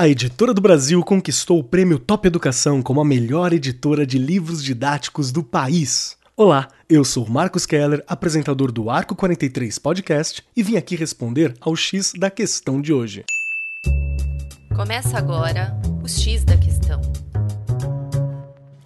[0.00, 4.64] A Editora do Brasil conquistou o prêmio Top Educação como a melhor editora de livros
[4.64, 6.16] didáticos do país.
[6.34, 11.76] Olá, eu sou Marcos Keller, apresentador do Arco 43 Podcast, e vim aqui responder ao
[11.76, 13.26] X da questão de hoje.
[14.74, 17.02] Começa agora o X da questão.